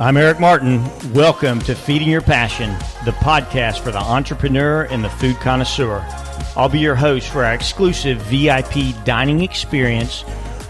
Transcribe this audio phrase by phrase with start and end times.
[0.00, 0.82] I'm Eric Martin.
[1.12, 2.70] Welcome to Feeding Your Passion,
[3.04, 6.02] the podcast for the entrepreneur and the food connoisseur.
[6.56, 10.22] I'll be your host for our exclusive VIP dining experience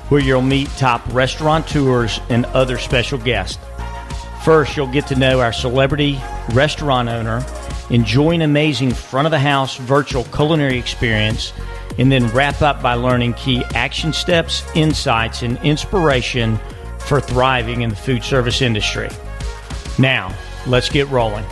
[0.09, 3.64] where you'll meet top restaurateurs and other special guests.
[4.45, 6.19] First, you'll get to know our celebrity
[6.52, 7.47] restaurant owner,
[7.91, 11.52] enjoy an amazing front of the house virtual culinary experience,
[12.01, 16.59] and then wrap up by learning key action steps, insights, and inspiration
[17.10, 19.09] for thriving in the food service industry.
[19.98, 20.32] Now,
[20.64, 21.45] let's get rolling.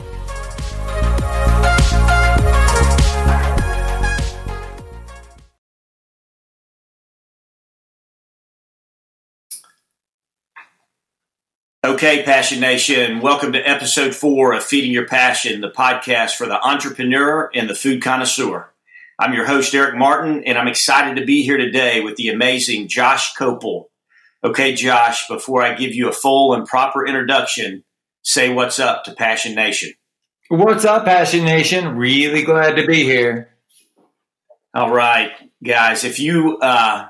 [11.84, 16.64] Okay, Passion Nation, welcome to episode four of Feeding Your Passion, the podcast for the
[16.64, 18.72] entrepreneur and the food connoisseur.
[19.18, 22.86] I'm your host, Eric Martin, and I'm excited to be here today with the amazing
[22.86, 23.86] Josh Kopel.
[24.44, 27.82] Okay, Josh, before I give you a full and proper introduction,
[28.22, 29.92] say what's up to Passion Nation.
[30.48, 31.96] What's up, Passion Nation?
[31.96, 33.50] Really glad to be here.
[34.72, 37.08] All right, guys, if you uh,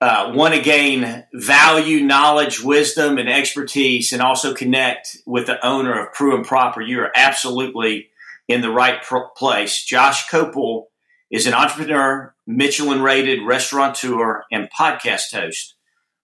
[0.00, 6.04] uh, want to gain value, knowledge, wisdom, and expertise, and also connect with the owner
[6.04, 8.08] of Preux and Proper, you are absolutely
[8.48, 9.84] in the right pr- place.
[9.84, 10.86] Josh Kopel
[11.30, 15.76] is an entrepreneur, Michelin rated restaurateur, and podcast host.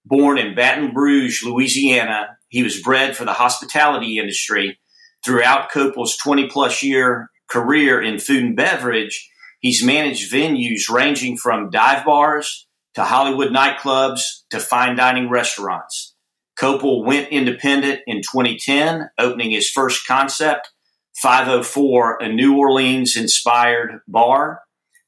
[0.07, 4.79] Born in Baton Rouge, Louisiana, he was bred for the hospitality industry.
[5.25, 11.71] Throughout Kopel's 20 plus year career in food and beverage, he's managed venues ranging from
[11.71, 16.15] dive bars to Hollywood nightclubs to fine dining restaurants.
[16.57, 20.71] Kopel went independent in 2010, opening his first concept,
[21.17, 24.61] 504, a New Orleans inspired bar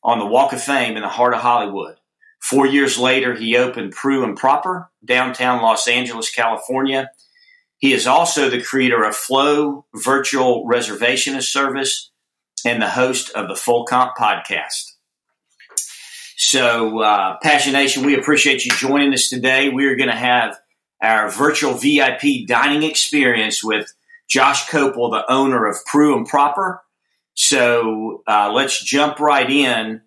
[0.02, 1.97] on the Walk of Fame in the heart of Hollywood.
[2.40, 7.10] Four years later, he opened Preux and Proper, downtown Los Angeles, California.
[7.78, 12.10] He is also the creator of Flow Virtual Reservationist Service
[12.64, 14.92] and the host of the Full Comp podcast.
[16.36, 19.68] So, uh, Passionation, we appreciate you joining us today.
[19.68, 20.56] We are going to have
[21.02, 23.92] our virtual VIP dining experience with
[24.28, 26.82] Josh Kopel, the owner of Preux and Proper.
[27.34, 30.02] So, uh, let's jump right in.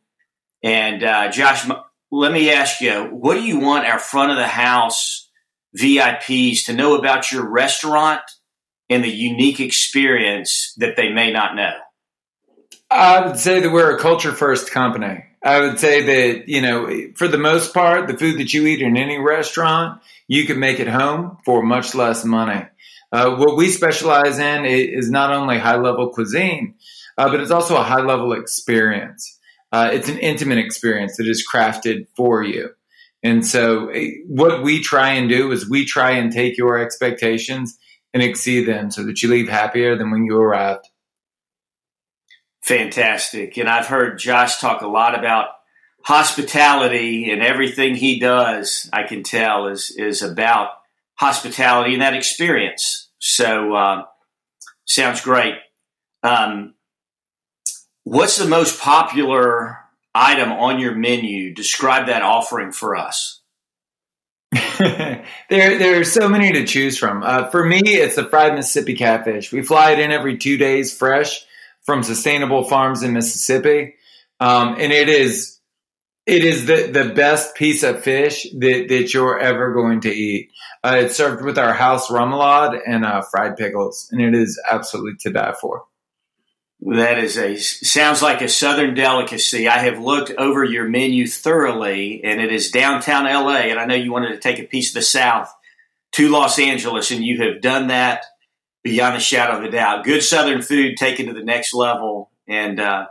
[0.64, 1.68] And, uh, Josh,
[2.12, 5.30] let me ask you, what do you want our front of the house
[5.78, 8.22] VIPs to know about your restaurant
[8.90, 11.74] and the unique experience that they may not know?
[12.90, 15.24] I would say that we're a culture first company.
[15.44, 18.82] I would say that, you know, for the most part, the food that you eat
[18.82, 22.66] in any restaurant, you can make it home for much less money.
[23.14, 26.76] Uh, what we specialize in is not only high level cuisine,
[27.18, 29.40] uh, but it's also a high level experience.
[29.72, 32.70] Uh, it's an intimate experience that is crafted for you.
[33.24, 37.78] And so, eh, what we try and do is we try and take your expectations
[38.14, 40.88] and exceed them so that you leave happier than when you arrived.
[42.64, 43.58] Fantastic.
[43.58, 45.48] And I've heard Josh talk a lot about
[46.04, 50.70] hospitality and everything he does, I can tell, is, is about
[51.16, 53.10] hospitality and that experience.
[53.20, 54.04] So, uh,
[54.86, 55.56] sounds great.
[56.24, 56.74] Um,
[58.12, 59.78] What's the most popular
[60.14, 61.54] item on your menu?
[61.54, 63.40] Describe that offering for us.
[64.52, 67.24] there, there are so many to choose from.
[67.24, 69.54] Uh, for me, it's the fried Mississippi catfish.
[69.54, 71.46] We fly it in every two days, fresh
[71.84, 73.96] from sustainable farms in Mississippi,
[74.42, 75.62] um, and it is
[76.26, 80.52] it is the, the best piece of fish that, that you're ever going to eat.
[80.84, 85.14] Uh, it's served with our house remoulade and uh, fried pickles, and it is absolutely
[85.22, 85.86] to die for.
[86.84, 89.68] That is a sounds like a southern delicacy.
[89.68, 93.70] I have looked over your menu thoroughly, and it is downtown LA.
[93.70, 95.54] And I know you wanted to take a piece of the South
[96.14, 98.26] to Los Angeles, and you have done that
[98.84, 100.06] beyond a shadow of a doubt.
[100.06, 103.06] Good southern food taken to the next level, and uh,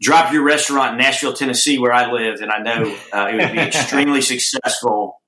[0.00, 3.52] drop your restaurant in Nashville, Tennessee, where I live, and I know uh, it would
[3.52, 5.20] be extremely successful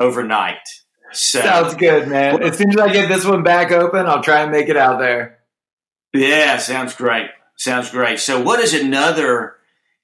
[0.00, 0.66] overnight.
[1.12, 2.42] So, Sounds good, man.
[2.42, 4.98] As soon as I get this one back open, I'll try and make it out
[4.98, 5.33] there.
[6.14, 7.30] Yeah, sounds great.
[7.56, 8.20] Sounds great.
[8.20, 9.56] So, what is another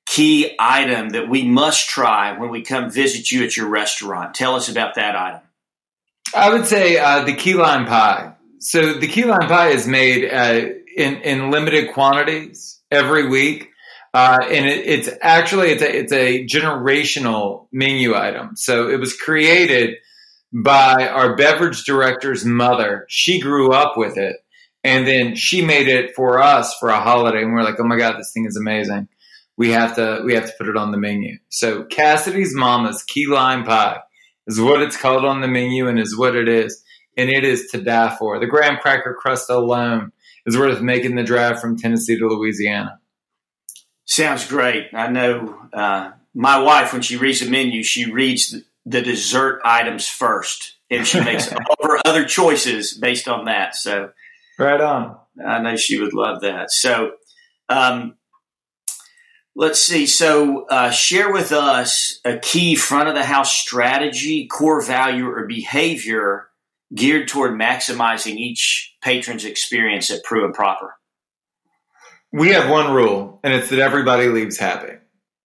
[0.07, 4.35] key item that we must try when we come visit you at your restaurant?
[4.35, 5.41] Tell us about that item.
[6.35, 8.35] I would say uh, the key lime pie.
[8.59, 13.69] So, the key lime pie is made uh, in in limited quantities every week.
[14.12, 18.57] Uh, and it, it's actually it's a it's a generational menu item.
[18.57, 19.97] So it was created
[20.53, 23.07] by our beverage director's mother.
[23.09, 24.37] She grew up with it,
[24.82, 27.85] and then she made it for us for a holiday, and we are like, "Oh
[27.85, 29.09] my god, this thing is amazing!
[29.56, 33.27] We have to we have to put it on the menu." So Cassidy's Mama's key
[33.27, 33.99] lime pie
[34.47, 36.82] is what it's called on the menu, and is what it is.
[37.17, 38.38] and it is to die for.
[38.38, 40.12] The graham cracker crust alone
[40.47, 42.99] is worth making the drive from Tennessee to Louisiana.
[44.05, 44.88] Sounds great.
[44.94, 49.61] I know uh, my wife, when she reads the menu, she reads the, the dessert
[49.65, 53.75] items first, and she makes all of her other choices based on that.
[53.76, 54.11] So,
[54.61, 55.17] right on.
[55.45, 56.71] I know she would love that.
[56.71, 57.12] So,
[57.69, 58.17] um,
[59.57, 60.07] let's see.
[60.07, 65.47] So, uh, share with us a key front of the house strategy, core value, or
[65.47, 66.49] behavior
[66.95, 70.97] geared toward maximizing each patron's experience at Preux and Proper.
[72.33, 74.95] We have one rule, and it's that everybody leaves happy.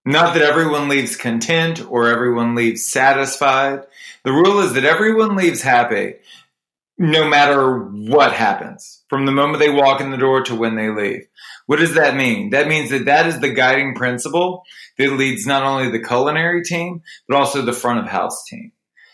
[0.04, 3.82] Not that everyone leaves content or everyone leaves satisfied.
[4.22, 6.14] The rule is that everyone leaves happy
[6.96, 10.90] no matter what happens from the moment they walk in the door to when they
[10.90, 11.26] leave.
[11.66, 12.50] What does that mean?
[12.50, 14.62] That means that that is the guiding principle
[14.98, 18.72] that leads not only the culinary team, but also the front of house team.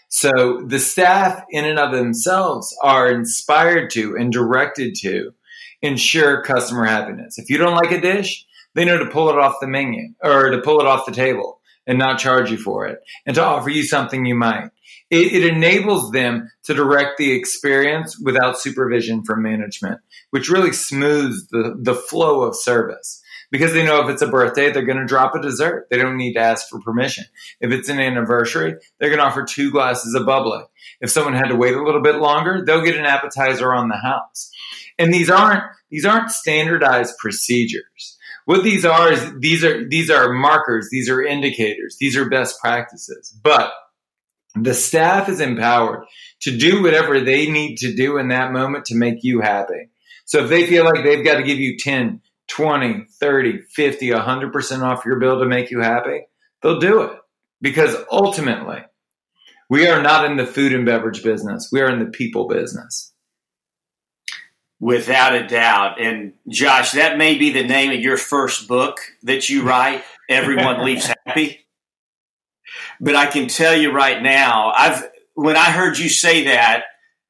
[0.08, 5.32] So the staff in and of themselves are inspired to and directed to
[5.80, 7.38] ensure customer happiness.
[7.38, 10.50] If you don't like a dish, they know to pull it off the menu or
[10.50, 13.70] to pull it off the table and not charge you for it and to offer
[13.70, 14.70] you something you might.
[15.12, 20.00] It, it, enables them to direct the experience without supervision from management,
[20.30, 23.22] which really smooths the, the flow of service.
[23.50, 25.86] Because they know if it's a birthday, they're going to drop a dessert.
[25.90, 27.24] They don't need to ask for permission.
[27.60, 30.62] If it's an anniversary, they're going to offer two glasses of bubbly.
[31.02, 33.98] If someone had to wait a little bit longer, they'll get an appetizer on the
[33.98, 34.50] house.
[34.98, 40.32] And these aren't, these aren't standardized procedures what these are is these are these are
[40.32, 43.32] markers, these are indicators, these are best practices.
[43.42, 43.72] But
[44.54, 46.04] the staff is empowered
[46.40, 49.88] to do whatever they need to do in that moment to make you happy.
[50.24, 54.82] So if they feel like they've got to give you 10, 20, 30, 50, 100%
[54.82, 56.26] off your bill to make you happy,
[56.62, 57.18] they'll do it.
[57.60, 58.82] Because ultimately,
[59.70, 61.70] we are not in the food and beverage business.
[61.72, 63.12] We are in the people business.
[64.80, 66.00] Without a doubt.
[66.00, 70.84] And Josh, that may be the name of your first book that you write, Everyone
[70.84, 71.60] Leaves Happy.
[73.02, 75.02] But I can tell you right now, I've
[75.34, 76.84] when I heard you say that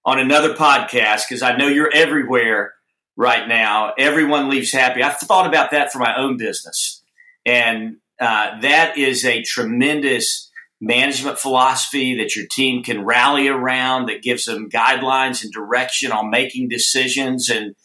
[0.05, 2.75] on another podcast, because I know you're everywhere
[3.17, 5.03] right now, everyone leaves happy.
[5.03, 7.03] I've thought about that for my own business.
[7.47, 14.21] And uh, that is a tremendous management philosophy that your team can rally around that
[14.21, 17.77] gives them guidelines and direction on making decisions and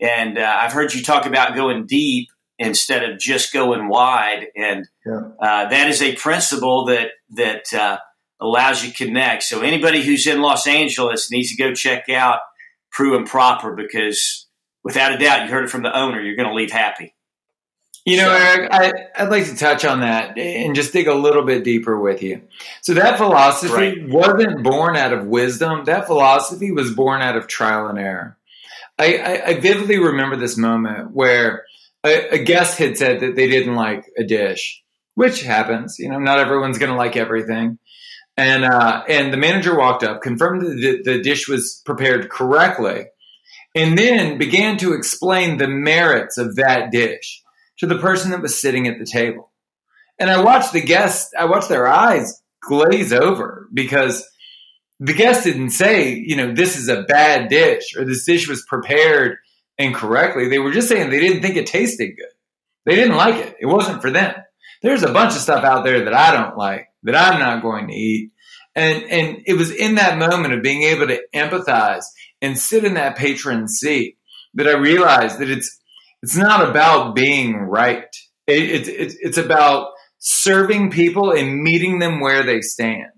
[0.00, 4.86] and uh, I've heard you talk about going deep instead of just going wide and
[5.04, 5.20] yeah.
[5.40, 7.98] uh, that is a principle that that uh,
[8.40, 12.40] allows you to connect so anybody who's in Los Angeles needs to go check out
[12.90, 14.46] Preux and Proper because
[14.82, 17.14] without a doubt you heard it from the owner you're going to leave happy
[18.04, 21.42] you know, Eric, I, would like to touch on that and just dig a little
[21.42, 22.42] bit deeper with you.
[22.82, 24.08] So that philosophy right.
[24.08, 25.86] wasn't born out of wisdom.
[25.86, 28.36] That philosophy was born out of trial and error.
[28.98, 31.64] I, I, I vividly remember this moment where
[32.04, 34.83] a, a, guest had said that they didn't like a dish,
[35.14, 35.98] which happens.
[35.98, 37.78] You know, not everyone's going to like everything.
[38.36, 43.06] And uh, and the manager walked up, confirmed that the, dish was prepared correctly,
[43.76, 47.42] and then began to explain the merits of that dish
[47.78, 49.52] to the person that was sitting at the table.
[50.18, 54.26] And I watched the guests, I watched their eyes glaze over because
[55.00, 58.64] the guest didn't say, you know, this is a bad dish or this dish was
[58.66, 59.38] prepared
[59.76, 60.48] incorrectly.
[60.48, 62.26] They were just saying they didn't think it tasted good.
[62.86, 63.56] They didn't like it.
[63.60, 64.34] It wasn't for them.
[64.84, 67.88] There's a bunch of stuff out there that I don't like, that I'm not going
[67.88, 68.32] to eat.
[68.76, 72.04] And, and it was in that moment of being able to empathize
[72.42, 74.18] and sit in that patron seat
[74.52, 75.80] that I realized that it's,
[76.22, 78.04] it's not about being right.
[78.46, 79.88] It, it, it, it's about
[80.18, 83.08] serving people and meeting them where they stand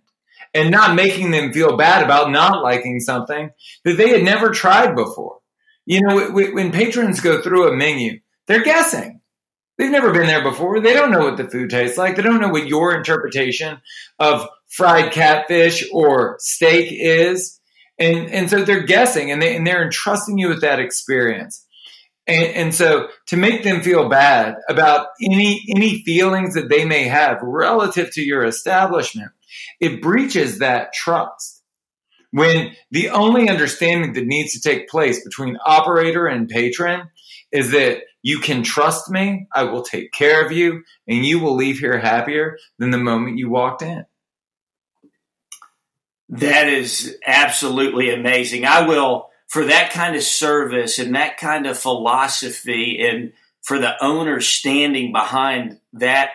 [0.54, 3.50] and not making them feel bad about not liking something
[3.84, 5.38] that they had never tried before.
[5.84, 9.20] You know, when patrons go through a menu, they're guessing.
[9.78, 10.80] They've never been there before.
[10.80, 12.16] They don't know what the food tastes like.
[12.16, 13.78] They don't know what your interpretation
[14.18, 17.60] of fried catfish or steak is.
[17.98, 21.66] And, and so they're guessing and, they, and they're entrusting you with that experience.
[22.26, 27.04] And, and, so to make them feel bad about any any feelings that they may
[27.04, 29.30] have relative to your establishment,
[29.80, 31.62] it breaches that trust.
[32.32, 37.10] When the only understanding that needs to take place between operator and patron
[37.52, 41.54] is that you can trust me, I will take care of you, and you will
[41.54, 44.04] leave here happier than the moment you walked in.
[46.30, 48.64] That is absolutely amazing.
[48.64, 53.94] I will for that kind of service and that kind of philosophy and for the
[54.02, 56.30] owner standing behind that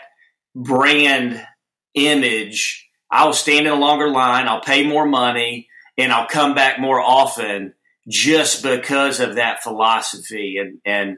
[0.56, 1.46] brand
[1.94, 5.68] image, I'll stand in a longer line, I'll pay more money,
[5.98, 7.74] and I'll come back more often
[8.08, 10.56] just because of that philosophy.
[10.58, 11.18] And, and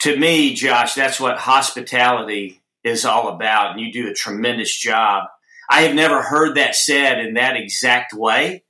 [0.00, 3.72] to me, Josh, that's what hospitality is all about.
[3.72, 5.24] And you do a tremendous job.
[5.70, 8.64] I have never heard that said in that exact way.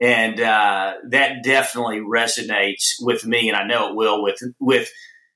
[0.00, 4.90] And uh, that definitely resonates with me, and I know it will with with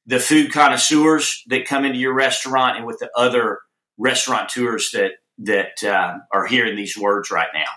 [0.05, 3.61] the food connoisseurs that come into your restaurant, and with the other
[3.99, 7.71] restaurateurs that that uh, are hearing these words right now.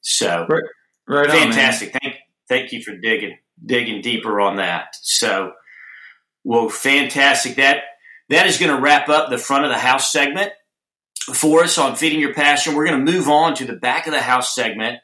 [0.00, 0.62] So, right,
[1.08, 1.92] right fantastic!
[1.94, 2.16] On, thank
[2.48, 4.94] thank you for digging digging deeper on that.
[5.02, 5.52] So,
[6.44, 7.56] well, fantastic.
[7.56, 7.82] That
[8.28, 10.52] that is going to wrap up the front of the house segment
[11.32, 12.74] for us on feeding your passion.
[12.74, 14.98] We're going to move on to the back of the house segment.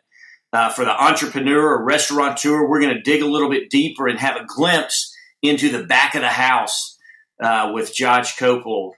[0.50, 4.18] Uh, for the entrepreneur or restaurateur, we're going to dig a little bit deeper and
[4.18, 6.97] have a glimpse into the back of the house
[7.42, 8.92] uh, with Josh Kopel.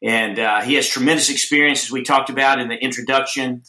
[0.00, 3.62] And uh, he has tremendous experience, as we talked about in the introduction.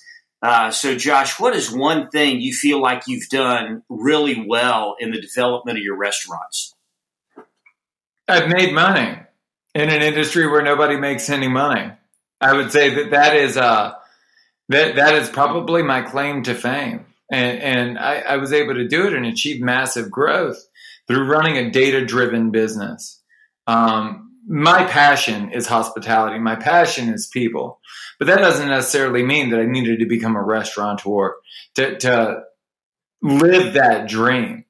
[0.44, 5.12] Uh, so, Josh, what is one thing you feel like you've done really well in
[5.12, 6.73] the development of your restaurants?
[8.28, 9.18] I've made money
[9.76, 11.92] in an industry where nobody makes any money.
[12.40, 13.94] I would say that that is uh,
[14.70, 18.88] that that is probably my claim to fame, and, and I, I was able to
[18.88, 20.66] do it and achieve massive growth
[21.08, 23.22] through running a data driven business.
[23.68, 26.40] Um, my passion is hospitality.
[26.40, 27.80] My passion is people.
[28.20, 31.36] But that doesn't necessarily mean that I needed to become a restaurateur
[31.76, 32.44] to, to
[33.22, 34.63] live that dream.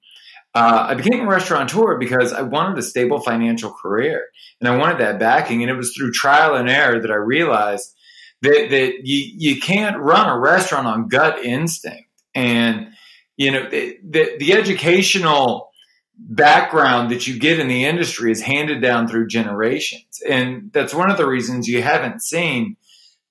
[0.56, 4.26] Uh, I became a restaurateur because I wanted a stable financial career
[4.60, 5.64] and I wanted that backing.
[5.64, 7.92] And it was through trial and error that I realized
[8.42, 12.08] that, that you, you can't run a restaurant on gut instinct.
[12.36, 12.90] And,
[13.36, 15.72] you know, the, the, the educational
[16.16, 20.22] background that you get in the industry is handed down through generations.
[20.28, 22.78] And that's one of the reasons you haven't seen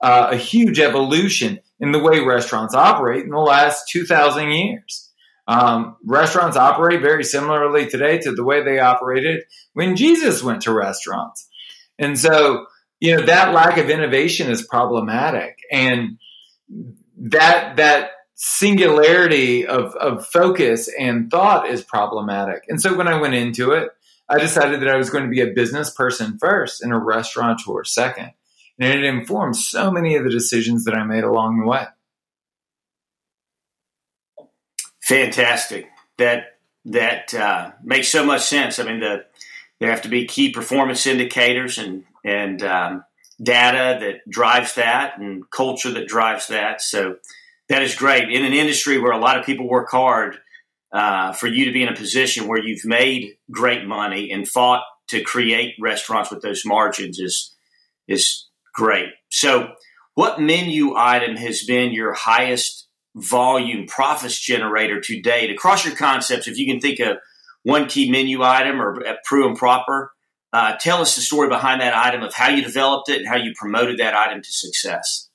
[0.01, 5.12] uh, a huge evolution in the way restaurants operate in the last 2,000 years.
[5.53, 9.45] Um, restaurants operate very similarly today to the way they operated
[9.75, 11.47] when Jesus went to restaurants.
[11.99, 12.67] And so,
[13.01, 15.59] you know, that lack of innovation is problematic.
[15.71, 16.19] And
[17.19, 22.63] that, that singularity of, of focus and thought is problematic.
[22.69, 23.91] And so when I went into it,
[24.31, 27.85] I decided that I was going to be a business person first and a restaurateur
[27.85, 28.31] second.
[28.79, 31.85] And it informed so many of the decisions that I made along the way.
[35.13, 35.91] Fantastic.
[36.19, 38.79] That that uh, makes so much sense.
[38.79, 39.25] I mean, the,
[39.79, 43.05] there have to be key performance indicators and and um,
[43.43, 46.81] data that drives that, and culture that drives that.
[46.81, 47.17] So
[47.69, 48.31] that is great.
[48.31, 50.39] In an industry where a lot of people work hard,
[50.93, 54.83] uh, for you to be in a position where you've made great money and fought
[55.09, 57.55] to create restaurants with those margins is
[58.09, 59.11] is great.
[59.31, 59.73] So,
[60.15, 66.49] what menu item has been your highest volume profits generator to date across your concepts?
[66.49, 67.19] If you can think of
[67.63, 70.13] one key menu item or at Preux and Proper,
[70.53, 73.37] uh, tell us the story behind that item of how you developed it and how
[73.37, 75.29] you promoted that item to success.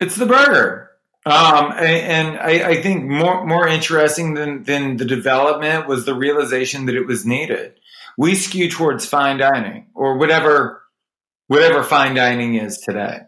[0.00, 0.90] It's the burger.
[1.24, 6.86] Um, and, I, I, think more more interesting than than the development was the realization
[6.86, 7.74] that it was needed.
[8.18, 10.82] We skew towards fine dining or whatever
[11.46, 13.20] whatever fine dining is today.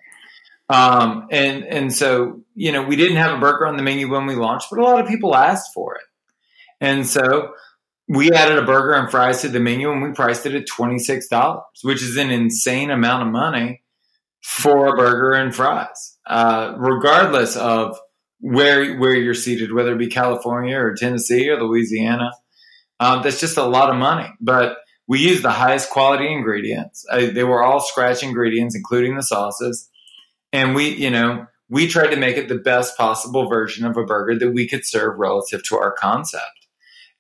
[0.68, 4.26] Um, and and so you know we didn't have a burger on the menu when
[4.26, 6.04] we launched, but a lot of people asked for it,
[6.80, 7.52] and so
[8.08, 10.98] we added a burger and fries to the menu, and we priced it at twenty
[10.98, 13.82] six dollars, which is an insane amount of money
[14.42, 17.98] for a burger and fries, uh, regardless of
[18.40, 22.32] where where you're seated, whether it be California or Tennessee or Louisiana.
[23.00, 27.04] Um, that's just a lot of money, but we used the highest quality ingredients.
[27.10, 29.90] Uh, they were all scratch ingredients, including the sauces,
[30.54, 34.04] and we, you know, we tried to make it the best possible version of a
[34.04, 36.68] burger that we could serve relative to our concept,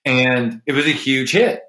[0.04, 1.60] and it was a huge hit.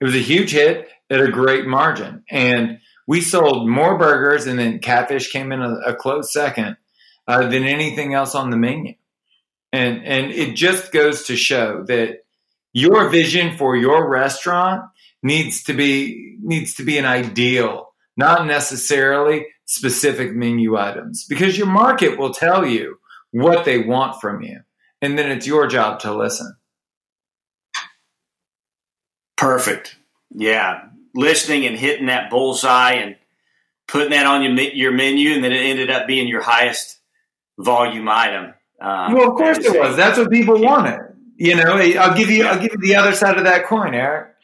[0.00, 4.58] It was a huge hit at a great margin, and we sold more burgers, and
[4.58, 6.76] then catfish came in a, a close second
[7.26, 8.94] uh, than anything else on the menu.
[9.72, 12.24] And and it just goes to show that
[12.74, 14.84] your vision for your restaurant
[15.22, 17.87] needs to be needs to be an ideal,
[18.18, 22.98] not necessarily specific menu items, because your market will tell you
[23.30, 24.60] what they want from you,
[25.00, 26.54] and then it's your job to listen.
[29.36, 29.96] Perfect.
[30.30, 30.82] Yeah,
[31.14, 33.16] listening and hitting that bullseye and
[33.86, 36.98] putting that on your, your menu, and then it ended up being your highest
[37.58, 38.52] volume item.
[38.80, 39.96] Um, well, of course it was.
[39.96, 41.00] That's what people wanted.
[41.36, 44.34] You know, I'll give you I'll give you the other side of that coin, Eric.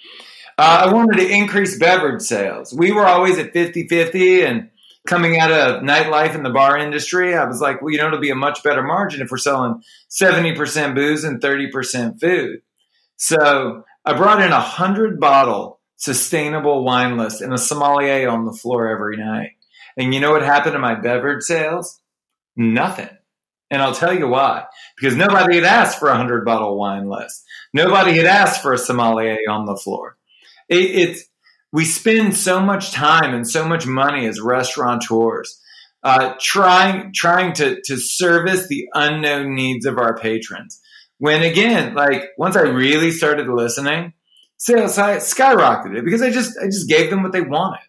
[0.56, 2.72] Uh, I wanted to increase beverage sales.
[2.72, 4.70] We were always at 50-50 and
[5.06, 8.20] coming out of nightlife in the bar industry, I was like, well, you know, it'll
[8.20, 12.62] be a much better margin if we're selling 70% booze and 30% food.
[13.16, 18.52] So I brought in a hundred bottle sustainable wine list and a sommelier on the
[18.52, 19.52] floor every night.
[19.96, 22.00] And you know what happened to my beverage sales?
[22.56, 23.10] Nothing.
[23.70, 24.64] And I'll tell you why.
[24.96, 27.44] Because nobody had asked for a hundred bottle wine list.
[27.72, 30.16] Nobody had asked for a sommelier on the floor.
[30.68, 31.24] It, it's
[31.72, 35.60] we spend so much time and so much money as restaurateurs
[36.04, 40.80] uh, trying trying to to service the unknown needs of our patrons.
[41.18, 44.12] When again, like once I really started listening,
[44.58, 47.80] sales skyrocketed because I just I just gave them what they wanted.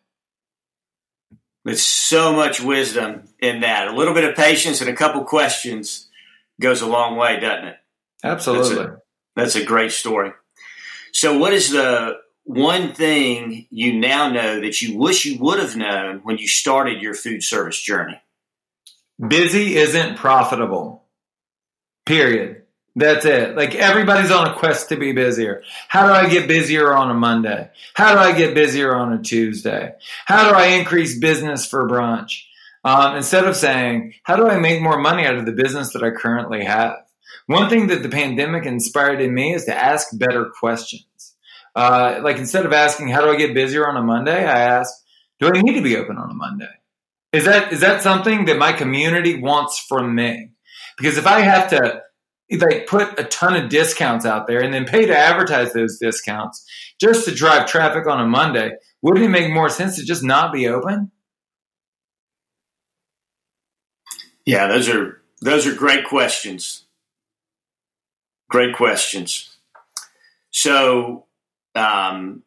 [1.65, 3.87] There's so much wisdom in that.
[3.87, 6.07] A little bit of patience and a couple questions
[6.61, 7.75] goes a long way, doesn't it?
[8.23, 8.75] Absolutely.
[8.75, 9.01] That's a,
[9.35, 10.31] that's a great story.
[11.11, 15.75] So, what is the one thing you now know that you wish you would have
[15.75, 18.21] known when you started your food service journey?
[19.19, 21.03] Busy isn't profitable.
[22.05, 22.61] Period.
[22.95, 23.57] That's it.
[23.57, 25.63] Like everybody's on a quest to be busier.
[25.89, 27.69] How do I get busier on a Monday?
[27.95, 29.93] How do I get busier on a Tuesday?
[30.25, 32.43] How do I increase business for brunch?
[32.85, 36.03] Um, instead of saying, how do I make more money out of the business that
[36.03, 36.97] I currently have?
[37.47, 41.05] One thing that the pandemic inspired in me is to ask better questions.
[41.75, 44.93] Uh, like instead of asking how do I get busier on a Monday, I ask,
[45.39, 46.69] do I need to be open on a Monday?
[47.33, 50.51] Is that is that something that my community wants from me?
[50.97, 52.01] Because if I have to
[52.51, 56.65] like put a ton of discounts out there and then pay to advertise those discounts
[57.01, 60.53] just to drive traffic on a Monday, wouldn't it make more sense to just not
[60.53, 61.11] be open?
[64.45, 66.85] Yeah, those are those are great questions.
[68.49, 69.57] Great questions.
[70.51, 71.24] So
[71.75, 72.43] um,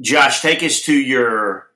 [0.00, 1.68] Josh, take us to your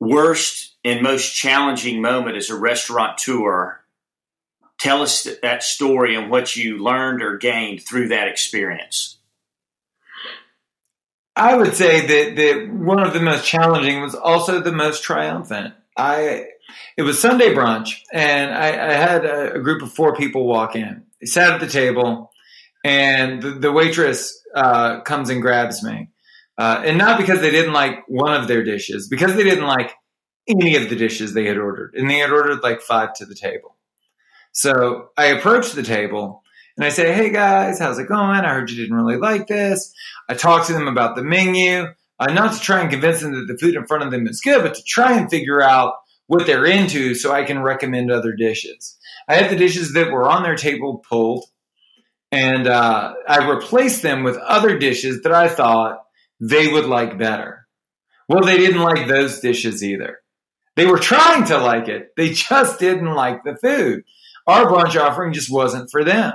[0.00, 3.80] worst and most challenging moment as a restaurateur.
[4.78, 9.18] Tell us that story and what you learned or gained through that experience.
[11.34, 15.74] I would say that, that one of the most challenging was also the most triumphant.
[15.96, 16.46] I
[16.96, 20.74] it was Sunday brunch, and I, I had a, a, group of four people walk
[20.74, 21.04] in.
[21.20, 22.32] They sat at the table,
[22.86, 26.10] and the, the waitress uh, comes and grabs me.
[26.56, 29.92] Uh, and not because they didn't like one of their dishes, because they didn't like
[30.48, 31.94] any of the dishes they had ordered.
[31.96, 33.76] And they had ordered like five to the table.
[34.52, 36.44] So I approach the table
[36.76, 38.40] and I say, Hey guys, how's it going?
[38.40, 39.92] I heard you didn't really like this.
[40.28, 41.88] I talk to them about the menu,
[42.20, 44.40] uh, not to try and convince them that the food in front of them is
[44.40, 45.94] good, but to try and figure out
[46.28, 48.96] what they're into so I can recommend other dishes.
[49.28, 51.46] I had the dishes that were on their table pulled
[52.32, 56.04] and uh, I replaced them with other dishes that I thought
[56.40, 57.66] they would like better.
[58.28, 60.18] Well, they didn't like those dishes either.
[60.74, 64.04] They were trying to like it, they just didn't like the food.
[64.46, 66.32] Our brunch offering just wasn't for them.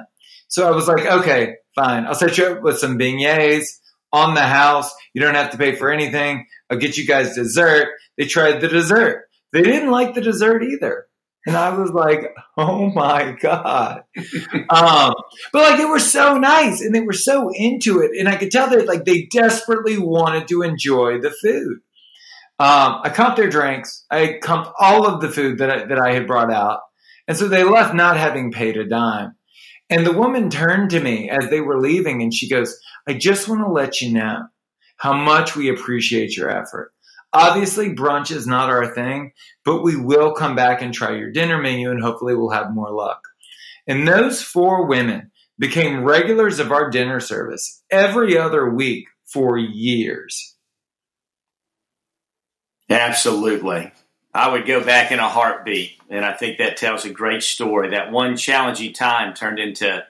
[0.49, 2.06] So I was like, okay, fine.
[2.06, 3.67] I'll set you up with some beignets
[4.12, 4.93] on the house.
[5.13, 6.47] You don't have to pay for anything.
[6.69, 7.88] I'll get you guys dessert.
[8.17, 9.30] They tried the dessert.
[9.54, 11.08] They didn't like the dessert either.
[11.45, 14.04] And I was like, oh my God.
[14.69, 15.13] um,
[15.51, 18.12] but like they were so nice and they were so into it.
[18.17, 21.80] And I could tell that like they desperately wanted to enjoy the food.
[22.60, 24.06] Um, I comped their drinks.
[24.12, 26.82] I comped all of the food that I, that I had brought out.
[27.27, 29.36] And so they left not having paid a dime.
[29.89, 33.49] And the woman turned to me as they were leaving and she goes, I just
[33.49, 34.43] want to let you know
[34.97, 36.93] how much we appreciate your effort.
[37.34, 39.32] Obviously, brunch is not our thing,
[39.63, 42.91] but we will come back and try your dinner menu and hopefully we'll have more
[42.91, 43.28] luck.
[43.88, 50.56] And those four women became regulars of our dinner service every other week for years.
[52.89, 53.91] Absolutely.
[54.34, 55.98] I would go back in a heartbeat.
[56.10, 57.91] And I think that tells a great story.
[57.91, 60.04] That one challenging time turned into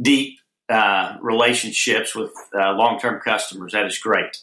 [0.00, 0.38] deep
[0.68, 3.72] uh, relationships with uh, long term customers.
[3.72, 4.38] That is great.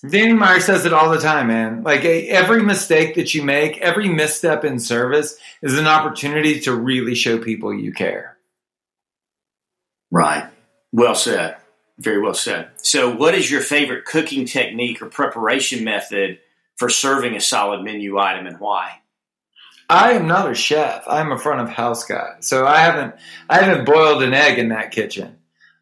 [0.00, 1.82] Danny Meyer says it all the time, man.
[1.82, 7.14] Like every mistake that you make, every misstep in service is an opportunity to really
[7.14, 8.36] show people you care.
[10.10, 10.48] Right.
[10.92, 11.56] Well said.
[11.98, 12.70] Very well said.
[12.76, 16.38] So, what is your favorite cooking technique or preparation method
[16.76, 19.00] for serving a solid menu item and why?
[19.88, 21.04] I am not a chef.
[21.06, 22.36] I'm a front of house guy.
[22.40, 23.14] So I haven't
[23.48, 25.38] I haven't boiled an egg in that kitchen.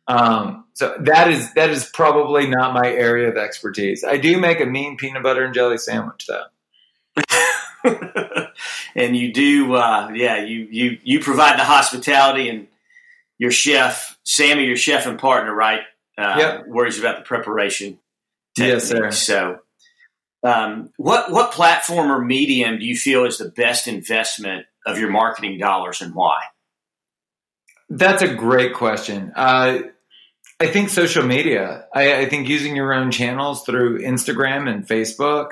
[0.07, 4.03] Um, so that is that is probably not my area of expertise.
[4.05, 6.45] I do make a mean peanut butter and jelly sandwich though.
[8.97, 12.67] and you do, uh, yeah, you you you provide the hospitality, and
[13.39, 15.83] your chef Sammy, your chef and partner, right?
[16.19, 16.67] Uh, yep.
[16.67, 17.99] Worries about the preparation.
[18.57, 18.75] Technique.
[18.75, 19.11] Yes, sir.
[19.13, 19.61] So,
[20.43, 25.11] Um, what what platform or medium do you feel is the best investment of your
[25.11, 26.41] marketing dollars, and why?
[27.89, 29.33] That's a great question.
[29.37, 29.79] Uh,
[30.61, 31.87] I think social media.
[31.93, 35.51] I, I, think using your own channels through Instagram and Facebook.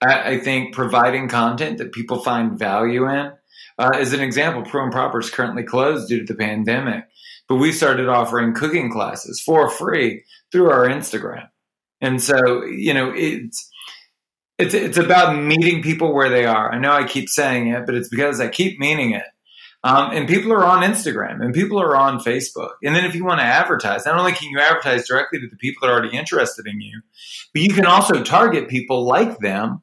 [0.00, 3.32] I, I think providing content that people find value in.
[3.78, 7.04] Uh, as an example, Preux and Proper is currently closed due to the pandemic,
[7.48, 11.48] but we started offering cooking classes for free through our Instagram.
[12.00, 13.70] And so, you know, it's
[14.58, 16.72] it's it's about meeting people where they are.
[16.72, 19.24] I know I keep saying it, but it's because I keep meaning it.
[19.82, 22.72] Um, and people are on Instagram and people are on Facebook.
[22.84, 25.56] And then if you want to advertise, not only can you advertise directly to the
[25.56, 27.00] people that are already interested in you,
[27.54, 29.80] but you can also target people like them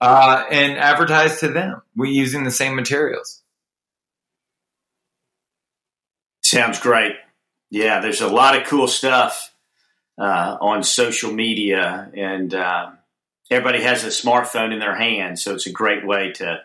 [0.00, 1.80] uh, and advertise to them.
[1.96, 3.42] We're using the same materials.
[6.42, 7.12] Sounds great.
[7.70, 9.54] Yeah, there's a lot of cool stuff
[10.18, 12.90] uh, on social media, and uh,
[13.50, 16.60] everybody has a smartphone in their hand, so it's a great way to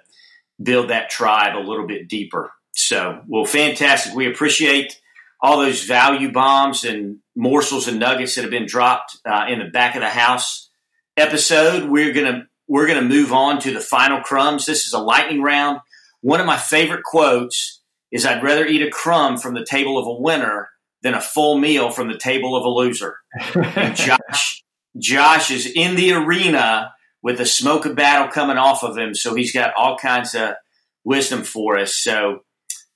[0.61, 2.51] build that tribe a little bit deeper.
[2.75, 4.13] So, well, fantastic.
[4.13, 4.99] We appreciate
[5.41, 9.65] all those value bombs and morsels and nuggets that have been dropped uh, in the
[9.65, 10.69] back of the house
[11.17, 11.89] episode.
[11.89, 14.65] We're gonna we're gonna move on to the final crumbs.
[14.65, 15.79] This is a lightning round.
[16.21, 20.07] One of my favorite quotes is, "I'd rather eat a crumb from the table of
[20.07, 20.69] a winner
[21.01, 23.17] than a full meal from the table of a loser."
[23.93, 24.63] Josh
[24.97, 29.33] Josh is in the arena with the smoke of battle coming off of him, so
[29.33, 30.55] he's got all kinds of
[31.03, 31.93] wisdom for us.
[31.93, 32.44] So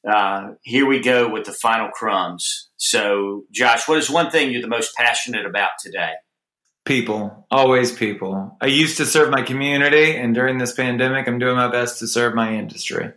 [0.08, 2.70] uh, here we go with the final crumbs.
[2.78, 6.14] So, Josh, what is one thing you're the most passionate about today?
[6.86, 8.58] People, always people.
[8.62, 12.08] I used to serve my community, and during this pandemic, I'm doing my best to
[12.08, 13.12] serve my industry.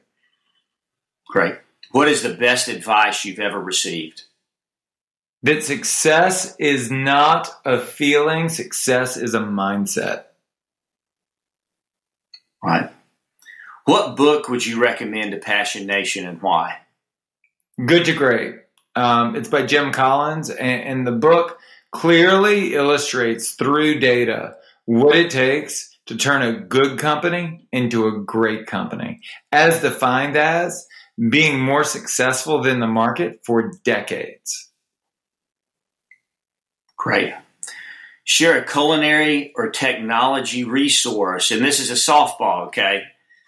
[1.28, 1.54] Great.
[1.92, 4.24] What is the best advice you've ever received?
[5.42, 10.24] That success is not a feeling, success is a mindset.
[12.62, 12.90] Right.
[13.84, 16.78] What book would you recommend to Passion Nation and why?
[17.84, 18.54] Good to Great.
[18.94, 21.58] Um, it's by Jim Collins, and, and the book
[21.90, 28.66] clearly illustrates through data what it takes to turn a good company into a great
[28.66, 30.86] company, as defined as
[31.30, 34.70] being more successful than the market for decades.
[36.96, 37.32] Great.
[38.24, 43.02] Share a culinary or technology resource, and this is a softball, okay?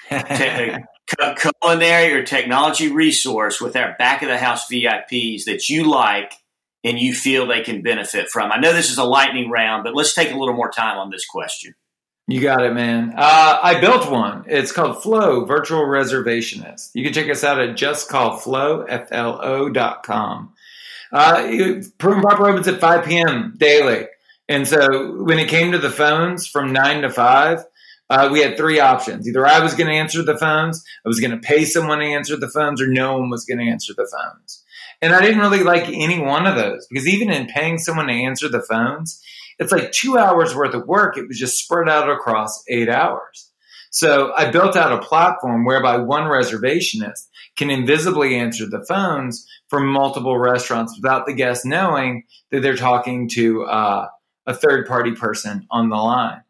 [0.09, 6.33] Culinary or technology resource with our back of the house VIPs that you like
[6.83, 8.53] and you feel they can benefit from?
[8.53, 11.11] I know this is a lightning round, but let's take a little more time on
[11.11, 11.75] this question.
[12.27, 13.13] You got it, man.
[13.17, 14.45] Uh, I built one.
[14.49, 16.91] It's called Flow Virtual Reservationist.
[16.95, 20.55] You can check us out at justcallflow, F-L-O dot com.
[21.13, 23.55] Uh, and Proper opens at 5 p.m.
[23.59, 24.07] daily.
[24.49, 27.65] And so when it came to the phones from 9 to 5,
[28.11, 29.29] uh, we had three options.
[29.29, 32.05] Either I was going to answer the phones, I was going to pay someone to
[32.05, 34.63] answer the phones, or no one was going to answer the phones.
[35.01, 38.13] And I didn't really like any one of those because even in paying someone to
[38.13, 39.23] answer the phones,
[39.59, 41.17] it's like two hours worth of work.
[41.17, 43.51] It was just spread out across eight hours.
[43.91, 49.79] So I built out a platform whereby one reservationist can invisibly answer the phones for
[49.79, 54.09] multiple restaurants without the guest knowing that they're talking to uh,
[54.47, 56.43] a third party person on the line.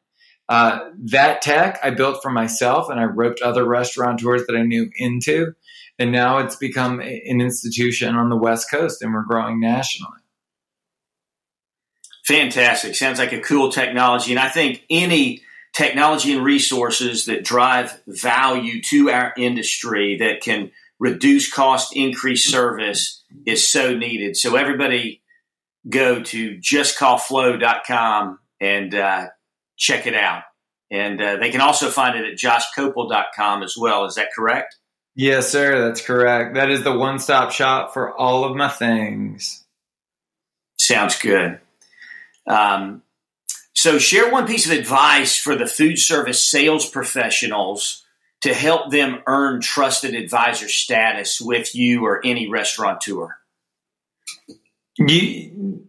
[0.49, 4.91] Uh, that tech I built for myself and I roped other restaurateurs that I knew
[4.97, 5.55] into.
[5.99, 10.19] And now it's become an institution on the West Coast and we're growing nationally.
[12.27, 12.95] Fantastic.
[12.95, 14.33] Sounds like a cool technology.
[14.33, 15.43] And I think any
[15.75, 23.23] technology and resources that drive value to our industry that can reduce cost, increase service
[23.45, 24.37] is so needed.
[24.37, 25.23] So everybody
[25.89, 29.27] go to justcallflow.com and uh,
[29.77, 30.43] check it out.
[30.91, 34.05] And uh, they can also find it at joshkopel.com as well.
[34.05, 34.77] Is that correct?
[35.17, 35.87] Yes, sir.
[35.87, 36.55] That's correct.
[36.55, 39.65] That is the one stop shop for all of my things.
[40.79, 41.61] Sounds good.
[42.47, 43.03] Um,
[43.75, 48.05] so, share one piece of advice for the food service sales professionals
[48.43, 53.37] to help them earn trusted advisor status with you or any restaurateur.
[54.99, 55.89] You,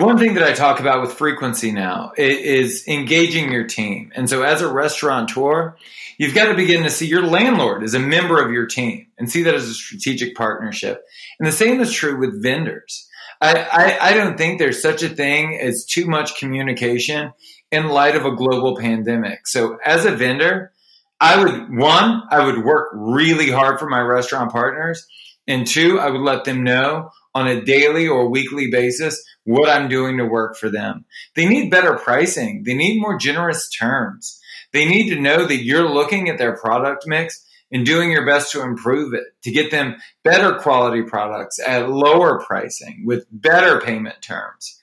[0.00, 4.10] one thing that I talk about with frequency now is engaging your team.
[4.16, 5.76] And so as a restaurateur,
[6.18, 9.30] you've got to begin to see your landlord as a member of your team and
[9.30, 11.04] see that as a strategic partnership.
[11.38, 13.08] And the same is true with vendors.
[13.40, 17.32] I, I, I don't think there's such a thing as too much communication
[17.70, 19.46] in light of a global pandemic.
[19.46, 20.72] So as a vendor,
[21.20, 25.06] I would, one, I would work really hard for my restaurant partners.
[25.46, 29.88] And two, I would let them know on a daily or weekly basis what I'm
[29.88, 31.04] doing to work for them.
[31.34, 32.62] They need better pricing.
[32.64, 34.40] They need more generous terms.
[34.72, 38.52] They need to know that you're looking at their product mix and doing your best
[38.52, 44.22] to improve it, to get them better quality products at lower pricing with better payment
[44.22, 44.78] terms.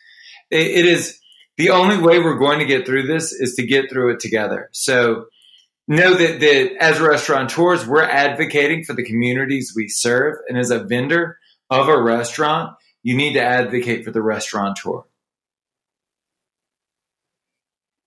[0.50, 1.22] it is
[1.58, 4.70] the only way we're going to get through this is to get through it together.
[4.72, 5.26] So
[5.92, 10.38] know that, that as restaurateurs, we're advocating for the communities we serve.
[10.48, 11.38] And as a vendor
[11.70, 15.02] of a restaurant, you need to advocate for the restaurateur.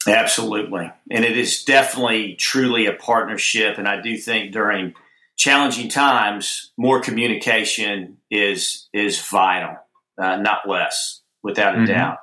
[0.07, 0.92] Absolutely.
[1.11, 3.79] And it is definitely truly a partnership.
[3.79, 4.94] And I do think during
[5.37, 9.77] challenging times, more communication is is vital,
[10.20, 11.87] uh, not less, without a mm-hmm.
[11.87, 12.18] doubt.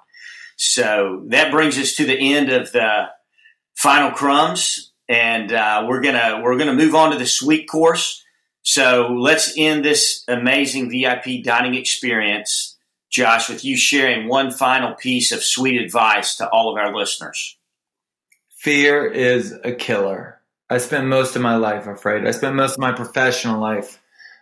[0.58, 3.08] So that brings us to the end of the
[3.76, 8.24] final crumbs, and uh, we're gonna we're gonna move on to the sweet course.
[8.64, 12.78] So let's end this amazing VIP dining experience,
[13.10, 17.58] Josh, with you sharing one final piece of sweet advice to all of our listeners.
[18.60, 20.40] Fear is a killer.
[20.70, 22.26] I spent most of my life afraid.
[22.26, 24.00] I spent most of my professional life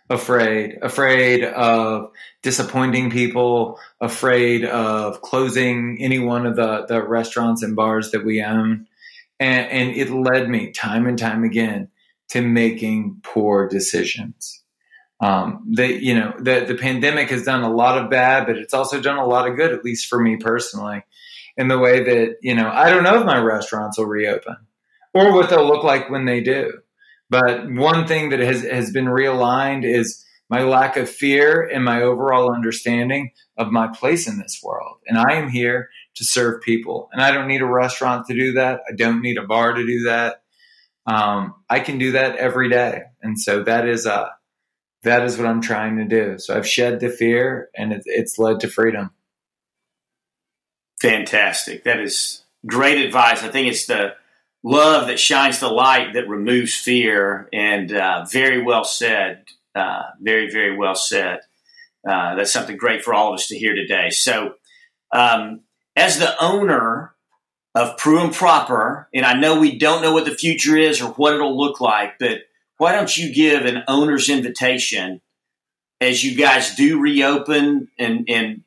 [0.08, 7.74] afraid, afraid of disappointing people, afraid of closing any one of the, the restaurants and
[7.74, 8.86] bars that we own.
[9.40, 11.88] And, and it led me time and time again
[12.28, 14.62] to making poor decisions.
[15.20, 18.74] Um, the, you know, the, the pandemic has done a lot of bad, but it's
[18.74, 21.02] also done a lot of good, at least for me personally
[21.56, 24.56] in the way that, you know, I don't know if my restaurants will reopen
[25.12, 26.72] or what they'll look like when they do.
[27.28, 32.02] But one thing that has, has been realigned is my lack of fear and my
[32.02, 34.96] overall understanding of my place in this world.
[35.06, 37.08] And I am here to serve people.
[37.12, 38.80] And I don't need a restaurant to do that.
[38.88, 40.42] I don't need a bar to do that.
[41.06, 43.02] Um, I can do that every day.
[43.22, 44.28] And so that is, uh,
[45.02, 46.38] that is what I'm trying to do.
[46.38, 49.10] So I've shed the fear and it, it's led to freedom.
[51.00, 51.84] Fantastic.
[51.84, 53.42] That is great advice.
[53.42, 54.14] I think it's the
[54.62, 59.44] love that shines the light that removes fear, and uh, very well said.
[59.74, 61.40] Uh, very, very well said.
[62.06, 64.10] Uh, that's something great for all of us to hear today.
[64.10, 64.54] So,
[65.12, 65.60] um,
[65.96, 67.14] as the owner
[67.74, 71.10] of Preux and Proper, and I know we don't know what the future is or
[71.12, 72.40] what it'll look like, but
[72.78, 75.20] why don't you give an owner's invitation
[76.00, 78.62] as you guys do reopen and, and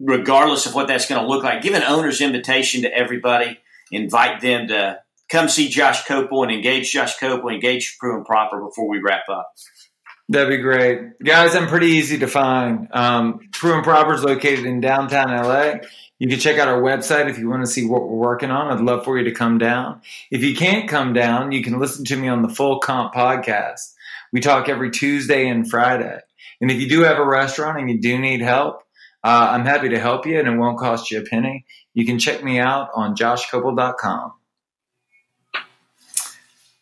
[0.00, 1.62] regardless of what that's going to look like.
[1.62, 3.58] Give an owner's invitation to everybody.
[3.90, 8.60] Invite them to come see Josh Kopel and engage Josh Kopel, engage Preux and Proper
[8.60, 9.52] before we wrap up.
[10.32, 11.18] That'd be great.
[11.22, 12.88] Guys, I'm pretty easy to find.
[12.92, 15.74] Um, Preux and Proper is located in downtown LA.
[16.18, 18.72] You can check out our website if you want to see what we're working on.
[18.72, 20.00] I'd love for you to come down.
[20.30, 23.92] If you can't come down, you can listen to me on the Full Comp podcast.
[24.32, 26.20] We talk every Tuesday and Friday.
[26.62, 28.84] And if you do have a restaurant and you do need help,
[29.22, 31.66] uh, I'm happy to help you and it won't cost you a penny.
[31.92, 34.32] You can check me out on joshkopel.com.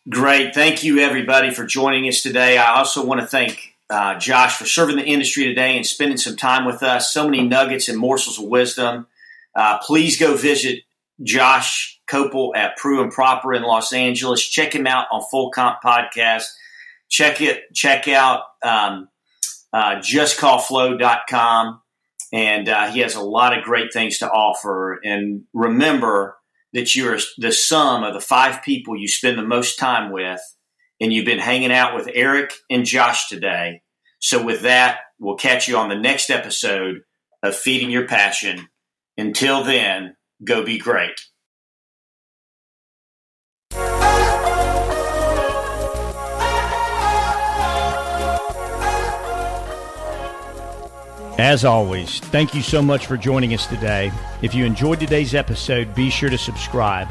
[0.09, 0.55] Great.
[0.55, 2.57] Thank you, everybody, for joining us today.
[2.57, 6.35] I also want to thank uh, Josh for serving the industry today and spending some
[6.35, 7.13] time with us.
[7.13, 9.05] So many nuggets and morsels of wisdom.
[9.55, 10.79] Uh, please go visit
[11.21, 14.43] Josh Kopel at Preux and Proper in Los Angeles.
[14.43, 16.45] Check him out on Full Comp Podcast.
[17.07, 17.71] Check it.
[17.73, 19.07] Check out um,
[19.71, 21.81] uh, justcallflow.com
[22.33, 24.99] and uh, he has a lot of great things to offer.
[25.03, 26.37] And remember
[26.73, 30.41] that you're the sum of the five people you spend the most time with,
[30.99, 33.81] and you've been hanging out with Eric and Josh today.
[34.19, 37.01] So, with that, we'll catch you on the next episode
[37.43, 38.67] of Feeding Your Passion.
[39.17, 41.19] Until then, go be great.
[51.37, 54.11] As always, thank you so much for joining us today.
[54.41, 57.07] If you enjoyed today's episode, be sure to subscribe.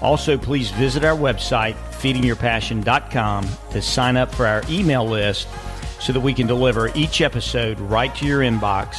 [0.00, 5.48] Also, please visit our website, feedingyourpassion.com, to sign up for our email list
[6.00, 8.96] so that we can deliver each episode right to your inbox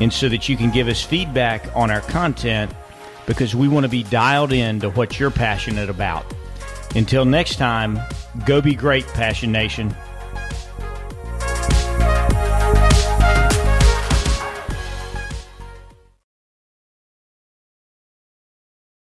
[0.00, 2.72] and so that you can give us feedback on our content
[3.26, 6.26] because we want to be dialed in to what you're passionate about.
[6.94, 8.00] Until next time,
[8.44, 9.94] go be great, Passion Nation.